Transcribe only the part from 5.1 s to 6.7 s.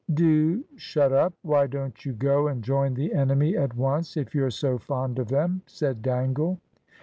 of them?" said Dangle.